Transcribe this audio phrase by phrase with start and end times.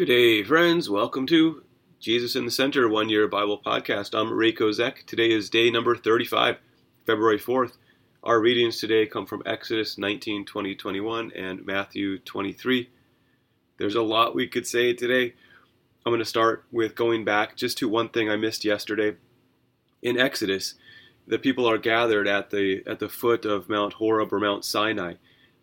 [0.00, 0.88] Good day, friends.
[0.88, 1.62] Welcome to
[1.98, 4.18] Jesus in the Center One Year Bible Podcast.
[4.18, 5.04] I'm Ray Kozek.
[5.04, 6.56] Today is day number 35,
[7.04, 7.76] February 4th.
[8.22, 12.88] Our readings today come from Exodus 19, 20, 21, and Matthew 23.
[13.76, 15.34] There's a lot we could say today.
[16.06, 19.16] I'm going to start with going back just to one thing I missed yesterday.
[20.00, 20.76] In Exodus,
[21.26, 25.16] the people are gathered at the at the foot of Mount Horeb or Mount Sinai,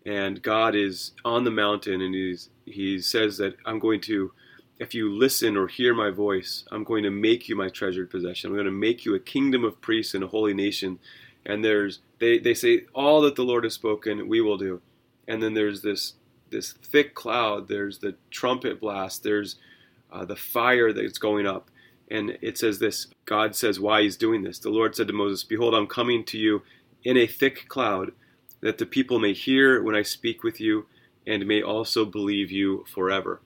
[0.07, 4.31] and God is on the mountain, and he's he says that I'm going to,
[4.79, 8.49] if you listen or hear my voice, I'm going to make you my treasured possession.
[8.49, 10.99] I'm going to make you a kingdom of priests and a holy nation.
[11.45, 14.81] And there's they they say all that the Lord has spoken, we will do.
[15.27, 16.13] And then there's this
[16.51, 17.67] this thick cloud.
[17.67, 19.23] There's the trumpet blast.
[19.23, 19.57] There's
[20.09, 21.69] uh, the fire that's going up.
[22.09, 24.59] And it says this God says why he's doing this.
[24.59, 26.61] The Lord said to Moses, Behold, I'm coming to you
[27.03, 28.13] in a thick cloud,
[28.61, 30.87] that the people may hear when I speak with you,
[31.25, 33.41] and may also believe you forever.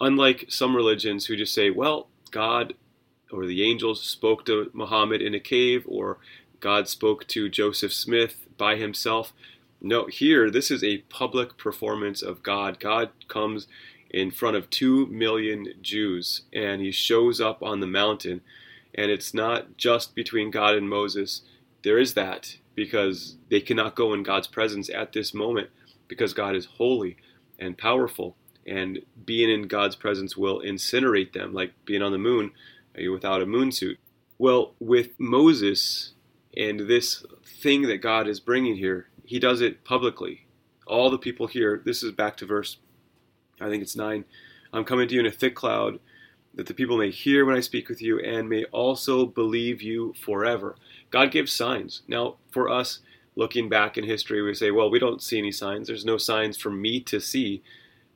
[0.00, 2.74] Unlike some religions who just say, well, God
[3.30, 6.18] or the angels spoke to Muhammad in a cave, or
[6.60, 9.32] God spoke to Joseph Smith by himself.
[9.80, 12.80] No, here, this is a public performance of God.
[12.80, 13.66] God comes
[14.10, 18.40] in front of two million Jews, and he shows up on the mountain.
[18.94, 21.42] And it's not just between God and Moses.
[21.82, 25.70] There is that because they cannot go in God's presence at this moment
[26.06, 27.16] because God is holy
[27.58, 28.36] and powerful.
[28.64, 32.52] And being in God's presence will incinerate them, like being on the moon
[32.96, 33.98] uh, without a moon suit.
[34.38, 36.12] Well, with Moses
[36.56, 40.46] and this thing that God is bringing here, he does it publicly.
[40.86, 42.76] All the people here, this is back to verse
[43.60, 44.24] I think it's 9.
[44.72, 45.98] I'm coming to you in a thick cloud,
[46.56, 50.14] that the people may hear when I speak with you and may also believe you
[50.14, 50.76] forever.
[51.10, 52.02] God gives signs.
[52.08, 53.00] Now, for us,
[53.36, 55.86] looking back in history, we say, well, we don't see any signs.
[55.86, 57.62] There's no signs for me to see.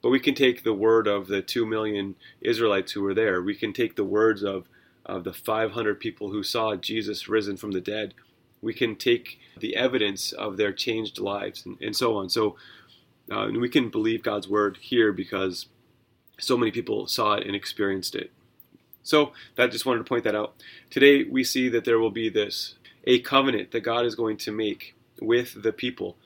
[0.03, 3.43] But we can take the word of the 2 million Israelites who were there.
[3.43, 4.67] We can take the words of,
[5.05, 8.15] of the 500 people who saw Jesus risen from the dead.
[8.63, 12.31] We can take the evidence of their changed lives and, and so on.
[12.31, 12.57] So
[13.31, 15.67] uh, we can believe God's word here because
[16.41, 18.31] so many people saw it and experienced it.
[19.03, 20.55] So that just wanted to point that out.
[20.91, 22.75] Today we see that there will be this
[23.05, 26.17] a covenant that God is going to make with the people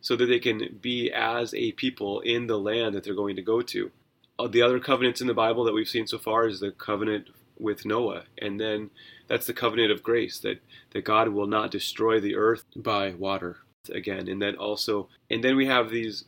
[0.00, 3.42] so that they can be as a people in the land that they're going to
[3.42, 3.90] go to.
[4.38, 7.28] Uh, the other covenants in the Bible that we've seen so far is the covenant
[7.58, 8.90] with Noah, and then
[9.26, 13.58] that's the covenant of grace that, that God will not destroy the earth by water
[13.92, 14.28] again.
[14.28, 16.24] And then also, and then we have these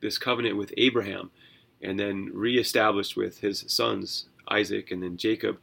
[0.00, 1.30] this covenant with Abraham
[1.82, 5.58] and then reestablished with his sons, Isaac and then Jacob.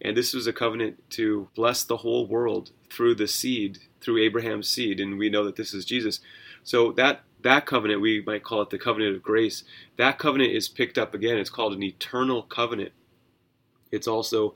[0.00, 4.68] And this was a covenant to bless the whole world through the seed, through Abraham's
[4.68, 5.00] seed.
[5.00, 6.20] And we know that this is Jesus.
[6.62, 9.64] So that that covenant, we might call it the covenant of grace.
[9.98, 11.36] That covenant is picked up again.
[11.36, 12.92] It's called an eternal covenant.
[13.92, 14.54] It's also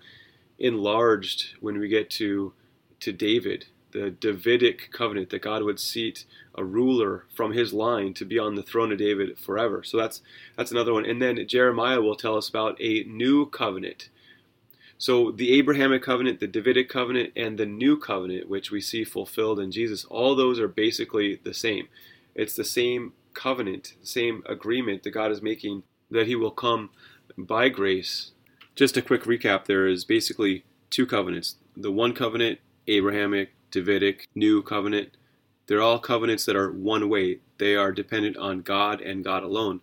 [0.58, 2.52] enlarged when we get to
[3.00, 8.24] to David the Davidic covenant that God would seat a ruler from his line to
[8.24, 9.82] be on the throne of David forever.
[9.82, 10.22] So that's
[10.56, 11.04] that's another one.
[11.04, 14.08] And then Jeremiah will tell us about a new covenant.
[14.98, 19.60] So the Abrahamic covenant, the Davidic covenant, and the new covenant, which we see fulfilled
[19.60, 21.88] in Jesus, all those are basically the same.
[22.34, 26.90] It's the same covenant, same agreement that God is making that he will come
[27.36, 28.32] by grace.
[28.74, 31.56] Just a quick recap there is basically two covenants.
[31.76, 35.16] The one covenant, Abrahamic, Davidic, New Covenant.
[35.66, 37.40] They're all covenants that are one way.
[37.58, 39.80] They are dependent on God and God alone.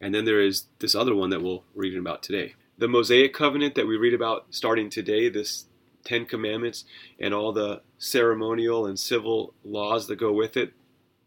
[0.00, 2.54] And then there is this other one that we'll read about today.
[2.76, 5.66] The Mosaic covenant that we read about starting today, this
[6.04, 6.84] Ten Commandments
[7.18, 10.74] and all the ceremonial and civil laws that go with it,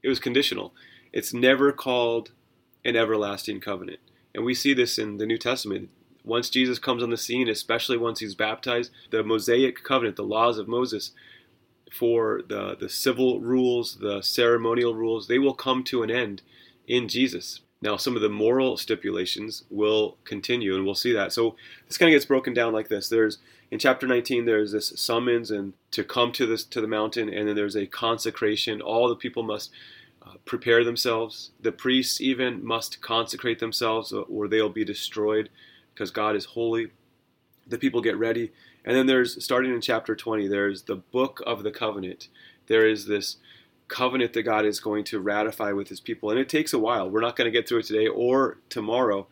[0.03, 0.73] it was conditional.
[1.11, 2.31] It's never called
[2.85, 3.99] an everlasting covenant.
[4.35, 5.89] And we see this in the New Testament.
[6.23, 10.57] Once Jesus comes on the scene, especially once he's baptized, the Mosaic covenant, the laws
[10.57, 11.11] of Moses,
[11.91, 16.41] for the, the civil rules, the ceremonial rules, they will come to an end
[16.87, 17.61] in Jesus.
[17.81, 21.31] Now, some of the moral stipulations will continue, and we'll see that.
[21.31, 21.55] So
[21.87, 23.07] this kind of gets broken down like this.
[23.07, 23.37] There's
[23.69, 27.47] in chapter 19, there's this summons and to come to this to the mountain, and
[27.47, 28.81] then there's a consecration.
[28.81, 29.71] All the people must
[30.25, 31.51] uh, prepare themselves.
[31.61, 35.49] The priests even must consecrate themselves, or they'll be destroyed,
[35.93, 36.91] because God is holy.
[37.67, 38.51] The people get ready,
[38.85, 42.29] and then there's, starting in chapter 20, there's the book of the covenant.
[42.67, 43.37] There is this
[43.87, 46.29] covenant that God is going to ratify with his people.
[46.29, 47.09] And it takes a while.
[47.09, 49.27] We're not going to get through it today or tomorrow.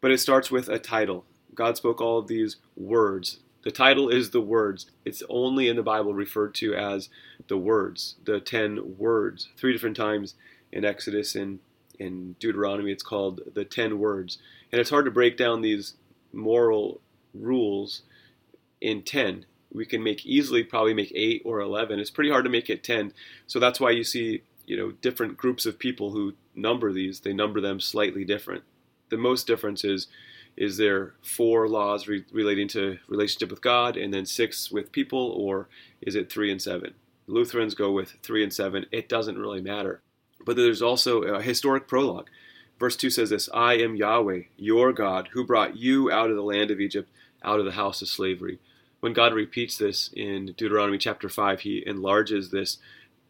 [0.00, 1.24] But it starts with a title.
[1.54, 3.40] God spoke all of these words.
[3.62, 4.86] The title is the words.
[5.04, 7.10] It's only in the Bible referred to as
[7.48, 9.48] the words, the 10 words.
[9.56, 10.34] Three different times
[10.72, 11.58] in Exodus and
[11.98, 14.38] in Deuteronomy, it's called the 10 words.
[14.72, 15.94] And it's hard to break down these
[16.32, 17.02] moral
[17.34, 18.02] rules
[18.80, 19.46] in 10.
[19.72, 22.00] We can make easily probably make 8 or 11.
[22.00, 23.12] It's pretty hard to make it 10.
[23.46, 27.32] So that's why you see, you know, different groups of people who number these, they
[27.32, 28.64] number them slightly different.
[29.10, 30.06] The most difference is
[30.56, 35.30] is there four laws re- relating to relationship with God and then six with people,
[35.30, 35.68] or
[36.02, 36.94] is it three and seven?
[37.26, 38.86] Lutherans go with three and seven.
[38.90, 40.02] It doesn't really matter.
[40.44, 42.28] But there's also a historic prologue.
[42.78, 46.42] Verse 2 says this I am Yahweh, your God, who brought you out of the
[46.42, 47.10] land of Egypt,
[47.44, 48.58] out of the house of slavery.
[49.00, 52.78] When God repeats this in Deuteronomy chapter 5, he enlarges this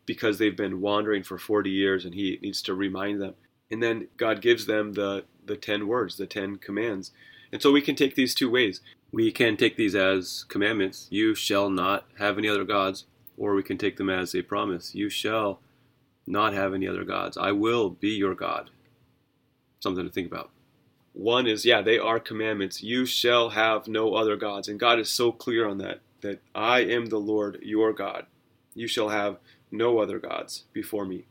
[0.04, 3.34] because they've been wandering for 40 years and he needs to remind them.
[3.70, 7.12] And then God gives them the, the 10 words, the 10 commands.
[7.52, 8.80] And so we can take these two ways.
[9.12, 13.04] We can take these as commandments you shall not have any other gods,
[13.36, 15.60] or we can take them as a promise you shall
[16.26, 17.36] not have any other gods.
[17.36, 18.70] I will be your God.
[19.80, 20.50] Something to think about.
[21.12, 22.82] One is, yeah, they are commandments.
[22.82, 24.68] You shall have no other gods.
[24.68, 28.26] And God is so clear on that, that I am the Lord your God.
[28.74, 29.38] You shall have
[29.70, 31.24] no other gods before me.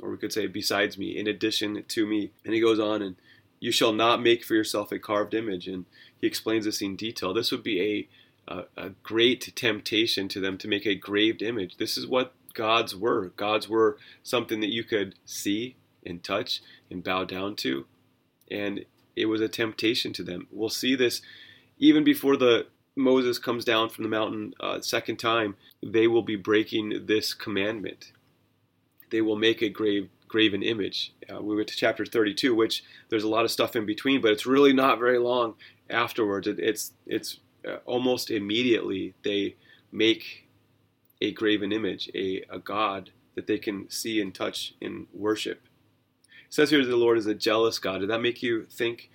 [0.00, 2.30] Or we could say, besides me, in addition to me.
[2.44, 3.16] And he goes on, and
[3.60, 5.68] you shall not make for yourself a carved image.
[5.68, 5.84] And
[6.18, 7.34] he explains this in detail.
[7.34, 8.08] This would be
[8.48, 11.76] a, a, a great temptation to them to make a graved image.
[11.76, 13.32] This is what God's were.
[13.36, 17.86] God's were something that you could see and touch and bow down to.
[18.50, 20.46] And it was a temptation to them.
[20.50, 21.22] We'll see this
[21.78, 22.66] even before the
[22.96, 25.56] Moses comes down from the mountain uh, second time.
[25.82, 28.12] They will be breaking this commandment.
[29.10, 31.14] They will make a grave graven image.
[31.32, 34.32] Uh, we went to chapter 32, which there's a lot of stuff in between, but
[34.32, 35.54] it's really not very long
[35.88, 36.46] afterwards.
[36.46, 39.56] It, it's it's uh, almost immediately they
[39.92, 40.48] make
[41.20, 45.62] a graven image, a, a God that they can see and touch and worship.
[46.48, 47.98] Says here the Lord is a jealous God.
[47.98, 49.10] Did that make you think?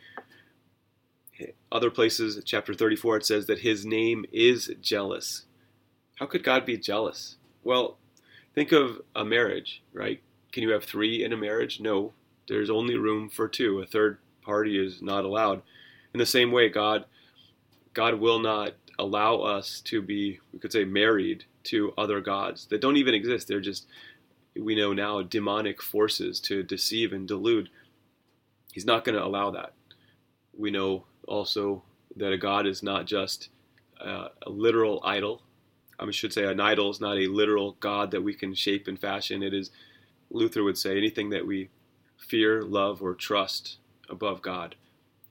[1.72, 5.46] Other places, chapter 34, it says that his name is jealous.
[6.20, 7.38] How could God be jealous?
[7.64, 7.98] Well,
[8.54, 10.22] think of a marriage, right?
[10.52, 11.80] Can you have three in a marriage?
[11.80, 12.14] No.
[12.48, 13.80] There's only room for two.
[13.80, 15.62] A third party is not allowed.
[16.14, 17.06] In the same way, God
[17.94, 22.82] God will not allow us to be, we could say, married to other gods that
[22.82, 23.48] don't even exist.
[23.48, 23.88] They're just,
[24.56, 27.70] we know now, demonic forces to deceive and delude.
[28.72, 29.74] He's not going to allow that.
[30.58, 31.84] We know also
[32.18, 33.50] that a god is not just
[34.00, 35.42] uh, a literal idol.
[36.00, 39.00] I should say an idol is not a literal god that we can shape and
[39.00, 39.44] fashion.
[39.44, 39.70] It is,
[40.30, 41.70] Luther would say, anything that we
[42.18, 43.78] fear, love, or trust
[44.10, 44.76] above God.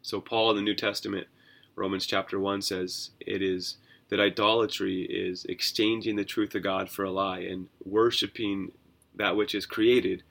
[0.03, 1.27] So Paul in the New Testament,
[1.75, 3.77] Romans chapter 1 says it is
[4.11, 8.73] that idolatry is exchanging the truth of God for a lie and worshiping
[9.21, 10.23] that which is created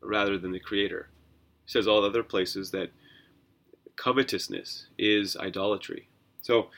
[0.00, 1.08] rather than the creator.
[1.64, 2.90] He says all other places that
[3.96, 6.08] covetousness is idolatry.
[6.42, 6.68] So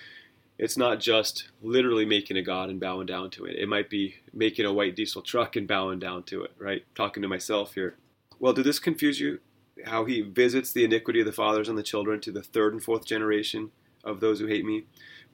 [0.59, 3.57] it's not just literally making a god and bowing down to it.
[3.57, 6.85] It might be making a white diesel truck and bowing down to it, right?
[6.95, 7.97] Talking to myself here.
[8.39, 9.41] Well, did this confuse you?
[9.87, 12.83] How he visits the iniquity of the fathers on the children to the third and
[12.83, 13.71] fourth generation
[14.05, 14.85] of those who hate me?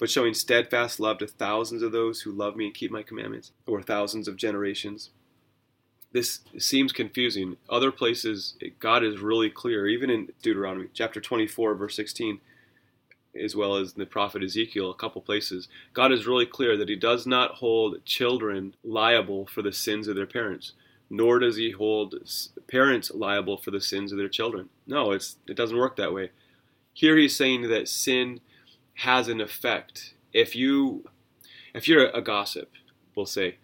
[0.01, 3.53] but showing steadfast love to thousands of those who love me and keep my commandments,
[3.67, 5.11] or thousands of generations.
[6.13, 7.57] This seems confusing.
[7.69, 12.41] Other places, God is really clear, even in Deuteronomy chapter 24, verse 16,
[13.41, 15.69] as well as the prophet Ezekiel, a couple places.
[15.93, 20.17] God is really clear that He does not hold children liable for the sins of
[20.17, 20.73] their parents,
[21.09, 22.15] nor does He hold
[22.67, 24.69] parents liable for the sins of their children.
[24.87, 26.31] No, it's, it doesn't work that way.
[26.93, 28.41] Here He's saying that sin
[28.95, 30.15] has an effect.
[30.33, 31.05] If you
[31.73, 32.71] if you're a gossip,
[33.15, 33.57] we'll say,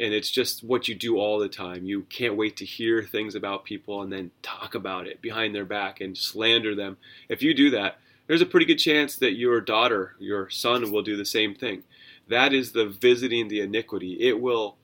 [0.00, 1.84] and it's just what you do all the time.
[1.84, 5.66] You can't wait to hear things about people and then talk about it behind their
[5.66, 6.96] back and slander them.
[7.28, 11.02] If you do that, there's a pretty good chance that your daughter, your son will
[11.02, 11.82] do the same thing.
[12.28, 14.16] That is the visiting the iniquity.
[14.20, 14.76] It will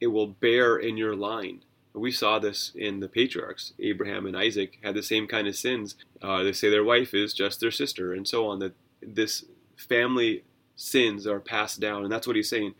[0.00, 1.62] it will bear in your line.
[1.94, 3.72] We saw this in the patriarchs.
[3.78, 5.94] Abraham and Isaac had the same kind of sins.
[6.20, 8.58] Uh, they say their wife is just their sister, and so on.
[8.58, 9.44] That this
[9.76, 10.42] family
[10.74, 12.74] sins are passed down, and that's what he's saying.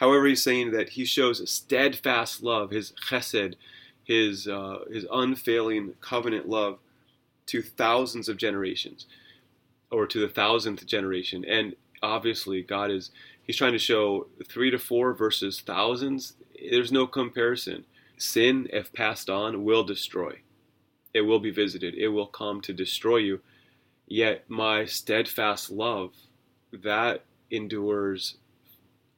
[0.00, 3.54] However, he's saying that he shows steadfast love, his chesed,
[4.02, 6.78] his uh, his unfailing covenant love
[7.46, 9.04] to thousands of generations,
[9.90, 11.44] or to the thousandth generation.
[11.44, 13.10] And obviously, God is
[13.42, 16.32] he's trying to show three to four versus thousands.
[16.70, 17.84] There's no comparison.
[18.16, 20.40] Sin, if passed on, will destroy.
[21.12, 21.94] It will be visited.
[21.94, 23.40] It will come to destroy you.
[24.06, 26.14] Yet my steadfast love,
[26.72, 28.36] that endures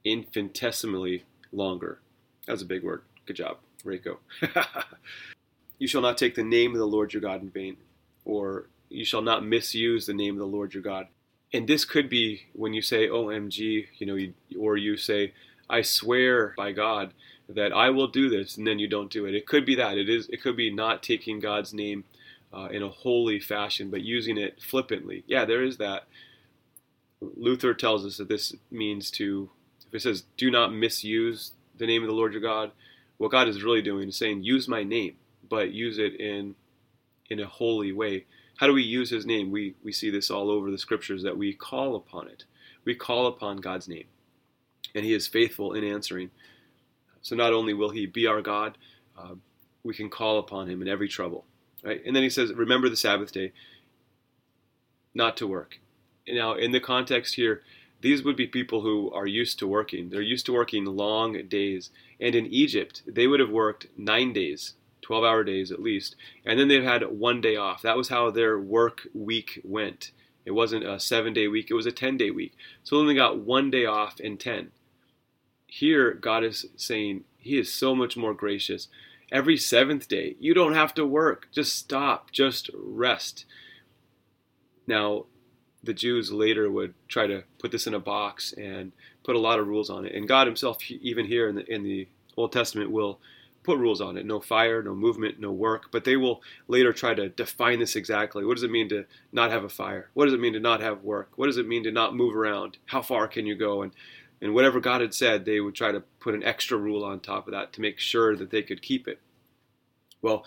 [0.05, 2.01] infinitesimally longer.
[2.47, 3.03] That's a big word.
[3.27, 4.19] Good job, Reiko.
[5.79, 7.77] you shall not take the name of the Lord your God in vain.
[8.25, 11.09] Or you shall not misuse the name of the Lord your God.
[11.53, 15.35] And this could be when you say OMG, you know, or you say,
[15.69, 17.13] I swear by God
[17.49, 19.35] that I will do this, and then you don't do it.
[19.35, 19.99] It could be that.
[19.99, 20.29] It is.
[20.29, 22.05] It could be not taking God's name
[22.53, 25.25] uh, in a holy fashion, but using it flippantly.
[25.27, 26.05] Yeah, there is that.
[27.21, 29.51] Luther tells us that this means to,
[29.93, 32.73] it says, do not misuse the name of the Lord your God,
[33.19, 35.17] what God is really doing is saying, use my name,
[35.49, 36.55] but use it in
[37.31, 38.27] in a holy way.
[38.57, 39.51] How do we use his name?
[39.51, 42.45] We, we see this all over the scriptures that we call upon it.
[42.85, 44.05] We call upon God's name,
[44.95, 46.31] and he is faithful in answering.
[47.23, 48.77] So not only will he be our God,
[49.19, 49.35] uh,
[49.83, 51.45] we can call upon him in every trouble.
[51.83, 52.03] Right?
[52.05, 53.53] And then he says, remember the Sabbath day,
[55.15, 55.79] not to work.
[56.29, 57.63] Now, in the context here,
[58.03, 60.11] these would be people who are used to working.
[60.11, 61.91] They're used to working long days.
[62.21, 66.17] And in Egypt, they would have worked nine days 12 hour days at least.
[66.45, 67.83] And then they've had one day off.
[67.83, 70.13] That was how their work week went.
[70.45, 72.55] It wasn't a seven day week, it was a 10 day week.
[72.83, 74.71] So they only got one day off in 10.
[75.67, 78.89] Here, God is saying He is so much more gracious.
[79.31, 81.49] Every seventh day, you don't have to work.
[81.53, 83.47] Just stop, just rest.
[84.87, 85.27] Now,
[85.83, 88.93] the Jews later would try to put this in a box and
[89.25, 90.15] put a lot of rules on it.
[90.15, 93.19] And God Himself, even here in the, in the Old Testament, will
[93.63, 95.91] put rules on it no fire, no movement, no work.
[95.91, 98.45] But they will later try to define this exactly.
[98.45, 100.11] What does it mean to not have a fire?
[100.15, 101.31] What does it mean to not have work?
[101.37, 102.79] What does it mean to not move around?
[102.87, 103.83] How far can you go?
[103.83, 103.93] And
[104.41, 107.47] and whatever God had said, they would try to put an extra rule on top
[107.47, 109.21] of that to make sure that they could keep it.
[110.21, 110.45] Well,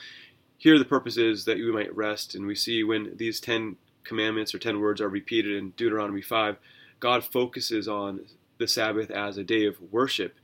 [0.57, 4.53] here the purpose is that you might rest, and we see when these ten commandments
[4.53, 6.57] or ten words are repeated in Deuteronomy 5,
[6.99, 8.21] God focuses on
[8.57, 10.35] the Sabbath as a day of worship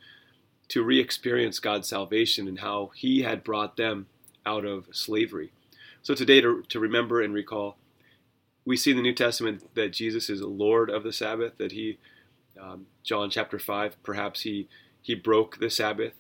[0.67, 4.07] to re experience God's salvation and how He had brought them
[4.45, 5.51] out of slavery.
[6.01, 7.77] So today, to, to remember and recall,
[8.65, 11.97] we see in the New Testament that Jesus is Lord of the Sabbath, that He,
[12.59, 14.67] um, John chapter 5, perhaps He,
[15.01, 16.13] he broke the Sabbath.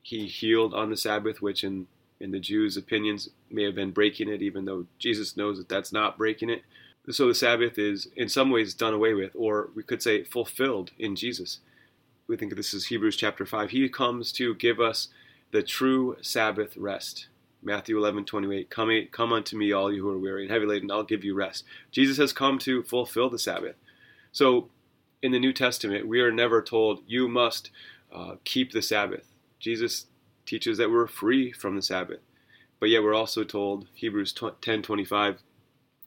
[0.00, 1.86] He healed on the Sabbath, which in,
[2.22, 5.92] in the Jews' opinions may have been breaking it, even though Jesus knows that that's
[5.92, 6.62] not breaking it.
[7.10, 10.92] So the Sabbath is in some ways done away with, or we could say fulfilled
[10.98, 11.58] in Jesus
[12.26, 13.70] we think this is Hebrews chapter 5.
[13.70, 15.08] He comes to give us
[15.50, 17.28] the true Sabbath rest.
[17.62, 18.70] Matthew 11, 28.
[18.70, 21.34] Come, come unto me, all you who are weary and heavy laden, I'll give you
[21.34, 21.64] rest.
[21.90, 23.76] Jesus has come to fulfill the Sabbath.
[24.32, 24.68] So
[25.22, 27.70] in the New Testament, we are never told, you must
[28.12, 29.28] uh, keep the Sabbath.
[29.60, 30.06] Jesus
[30.46, 32.20] teaches that we're free from the Sabbath.
[32.80, 35.42] But yet we're also told, Hebrews 10, 25,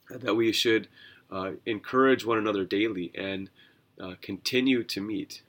[0.09, 0.87] that we should
[1.31, 3.49] uh, encourage one another daily and
[3.99, 5.41] uh, continue to meet.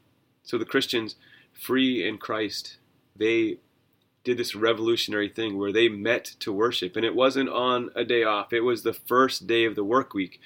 [0.44, 1.16] So the Christians,
[1.52, 2.78] free in Christ,
[3.14, 3.58] they
[4.24, 6.96] did this revolutionary thing where they met to worship.
[6.96, 10.14] And it wasn't on a day off, it was the first day of the work
[10.14, 10.40] week.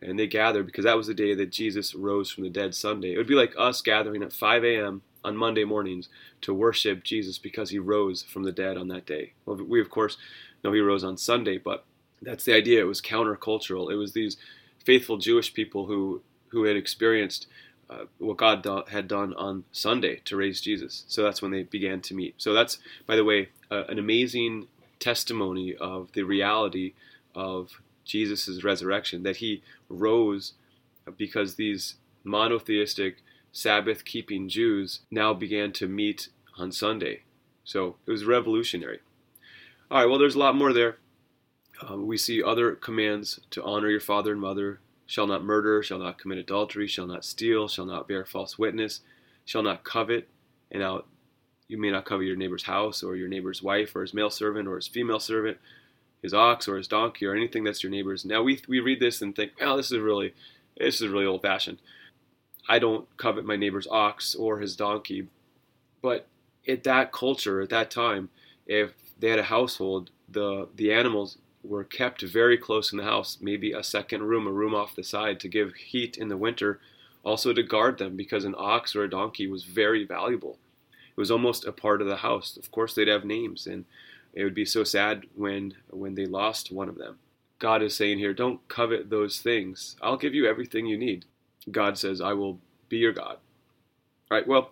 [0.00, 3.14] And they gathered because that was the day that Jesus rose from the dead Sunday.
[3.14, 5.02] It would be like us gathering at 5 a.m.
[5.28, 6.08] on Monday mornings
[6.40, 9.34] to worship Jesus because he rose from the dead on that day.
[9.46, 10.16] Well, we, of course,
[10.64, 11.84] know he rose on Sunday, but
[12.20, 12.80] that's the idea.
[12.80, 13.92] It was countercultural.
[13.92, 14.36] It was these
[14.84, 17.46] faithful Jewish people who, who had experienced
[17.90, 21.04] uh, what God do- had done on Sunday to raise Jesus.
[21.08, 22.34] So that's when they began to meet.
[22.38, 24.66] So that's, by the way, uh, an amazing
[24.98, 26.94] testimony of the reality
[27.34, 30.54] of Jesus' resurrection, that he rose
[31.16, 31.94] because these
[32.24, 37.22] monotheistic Sabbath keeping Jews now began to meet on Sunday.
[37.64, 39.00] So it was revolutionary.
[39.90, 40.98] All right, well, there's a lot more there.
[41.86, 45.98] Um, we see other commands to honor your father and mother, shall not murder, shall
[45.98, 49.00] not commit adultery, shall not steal, shall not bear false witness,
[49.44, 50.28] shall not covet.
[50.70, 51.04] And now
[51.68, 54.68] you may not covet your neighbor's house or your neighbor's wife or his male servant
[54.68, 55.58] or his female servant,
[56.22, 58.24] his ox or his donkey or anything that's your neighbor's.
[58.24, 60.34] Now we, we read this and think, well, this is really
[60.76, 61.78] this is really old fashioned.
[62.68, 65.28] I don't covet my neighbor's ox or his donkey.
[66.02, 66.26] But
[66.68, 68.28] at that culture, at that time,
[68.66, 73.38] if they had a household, the the animals were kept very close in the house,
[73.40, 76.80] maybe a second room, a room off the side to give heat in the winter,
[77.24, 80.58] also to guard them because an ox or a donkey was very valuable.
[81.10, 82.56] It was almost a part of the house.
[82.56, 83.84] Of course, they'd have names, and
[84.34, 87.18] it would be so sad when when they lost one of them.
[87.58, 89.96] God is saying here, don't covet those things.
[90.00, 91.24] I'll give you everything you need.
[91.70, 92.58] God says, I will
[92.88, 93.38] be your God.
[94.30, 94.70] All right, well,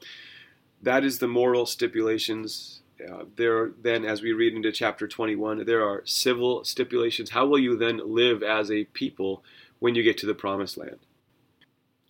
[0.83, 2.81] that is the moral stipulations.
[3.07, 7.31] Uh, there then as we read into chapter 21 there are civil stipulations.
[7.31, 9.45] How will you then live as a people
[9.81, 10.99] when you get to the promised land?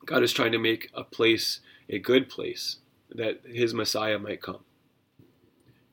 [0.05, 2.79] God is trying to make a place a good place
[3.13, 4.61] that his messiah might come.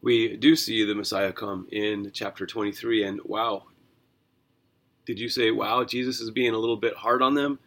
[0.02, 3.64] We do see the messiah come in chapter 23 and wow.
[5.06, 7.60] Did you say, wow, Jesus is being a little bit hard on them?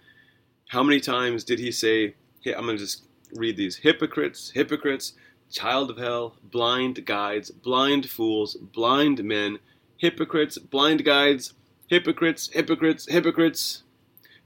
[0.68, 3.04] How many times did he say, hey, I'm going to just
[3.35, 5.12] read these hypocrites, hypocrites,
[5.50, 9.61] child of hell, blind guides, blind fools, blind men,
[9.96, 11.54] hypocrites, blind guides,
[11.87, 13.85] hypocrites, hypocrites, hypocrites,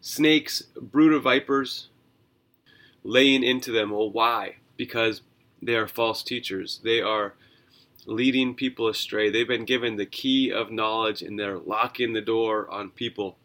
[0.02, 1.88] snakes, brood of vipers,
[3.02, 3.90] laying into them.
[3.90, 4.56] Well, why?
[4.76, 5.22] Because
[5.62, 6.80] they are false teachers.
[6.84, 7.34] They are
[8.04, 9.30] leading people astray.
[9.30, 13.38] They've been given the key of knowledge and they're locking the door on people.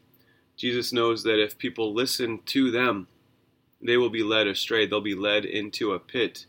[0.57, 3.07] Jesus knows that if people listen to them,
[3.81, 4.85] they will be led astray.
[4.85, 6.45] They'll be led into a pit.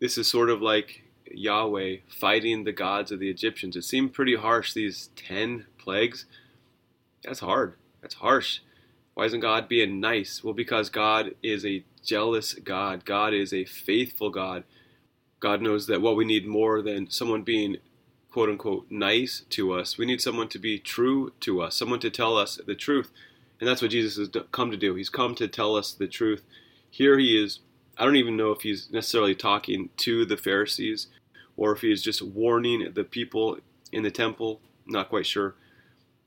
[0.00, 3.76] This is sort of like Yahweh fighting the gods of the Egyptians.
[3.76, 6.24] It seemed pretty harsh, these 10 plagues.
[7.24, 7.74] That's hard.
[8.00, 8.60] That's harsh.
[9.14, 10.44] Why isn't God being nice?
[10.44, 13.04] Well, because God is a jealous God.
[13.04, 14.62] God is a faithful God.
[15.40, 17.78] God knows that what we need more than someone being
[18.30, 22.10] quote unquote nice to us, we need someone to be true to us, someone to
[22.10, 23.10] tell us the truth.
[23.60, 24.94] And that's what Jesus has come to do.
[24.94, 26.44] He's come to tell us the truth.
[26.90, 27.60] Here he is.
[27.96, 31.08] I don't even know if he's necessarily talking to the Pharisees
[31.56, 33.58] or if he is just warning the people
[33.92, 34.60] in the temple.
[34.86, 35.56] Not quite sure.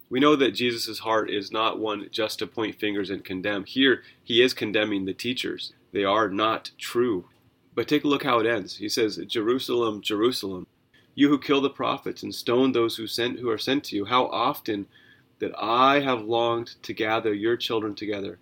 [0.10, 3.63] We know that Jesus' heart is not one just to point fingers and condemn.
[3.63, 5.72] Here, he is condemning the teachers.
[5.93, 7.29] They are not true.
[7.74, 8.75] But take a look how it ends.
[8.75, 10.67] He says, Jerusalem, Jerusalem,
[11.15, 14.06] you who kill the prophets and stone those who sent who are sent to you,
[14.06, 14.88] how often
[15.39, 18.38] that I have longed to gather your children together,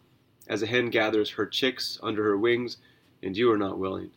[0.48, 2.78] as a hen gathers her chicks under her wings,
[3.24, 4.12] and you are not willing.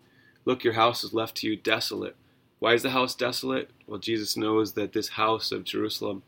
[0.45, 2.17] Look, your house is left to you desolate.
[2.59, 3.71] Why is the house desolate?
[3.87, 6.23] Well, Jesus knows that this house of Jerusalem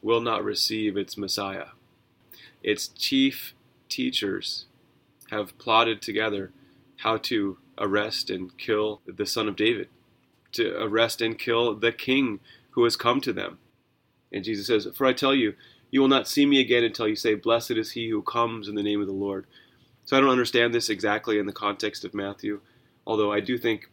[0.00, 1.66] will not receive its Messiah.
[2.62, 3.54] Its chief
[3.88, 4.66] teachers
[5.30, 6.50] have plotted together
[6.98, 9.88] how to arrest and kill the son of David,
[10.52, 12.40] to arrest and kill the king
[12.70, 13.58] who has come to them.
[14.32, 15.54] And Jesus says, For I tell you,
[15.90, 18.74] you will not see me again until you say, Blessed is he who comes in
[18.74, 19.46] the name of the Lord.
[20.04, 22.60] So I don't understand this exactly in the context of Matthew,
[23.06, 23.90] although I do think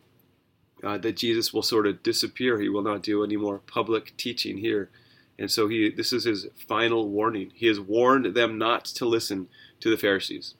[0.84, 2.60] uh, that Jesus will sort of disappear.
[2.60, 4.90] He will not do any more public teaching here.
[5.38, 7.52] And so he this is his final warning.
[7.54, 9.48] He has warned them not to listen
[9.82, 10.56] to the Pharisees.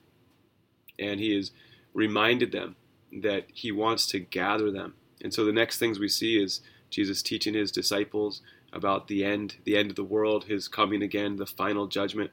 [0.98, 1.52] And he has
[1.94, 2.76] reminded them
[3.12, 4.94] that he wants to gather them.
[5.22, 9.56] And so the next things we see is Jesus teaching his disciples about the end,
[9.64, 12.30] the end of the world, his coming again, the final judgment.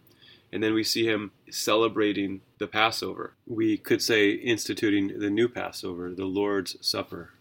[0.51, 3.33] And then we see him celebrating the Passover.
[3.45, 7.31] We could say instituting the new Passover, the Lord's Supper,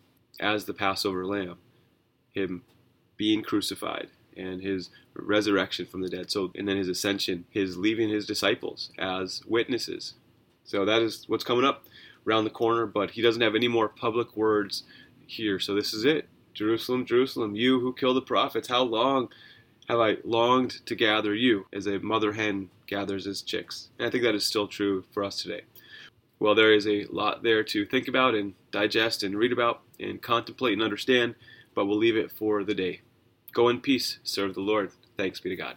[0.41, 1.59] as the Passover lamb,
[2.33, 2.63] him
[3.17, 6.31] being crucified and his resurrection from the dead.
[6.31, 10.15] So, and then his ascension, his leaving his disciples as witnesses.
[10.65, 11.85] So that is what's coming up
[12.27, 14.83] around the corner, but he doesn't have any more public words
[15.27, 15.59] here.
[15.59, 16.29] So this is it.
[16.55, 19.29] Jerusalem, Jerusalem, you who kill the prophets, how long
[19.89, 23.91] have I longed to gather you as a mother hen gathers its chicks?
[23.99, 25.63] And I think that is still true for us today.
[26.39, 30.21] Well, there is a lot there to think about and digest and read about and
[30.21, 31.35] contemplate and understand,
[31.75, 33.01] but we'll leave it for the day.
[33.53, 34.91] Go in peace, serve the Lord.
[35.17, 35.77] Thanks be to God.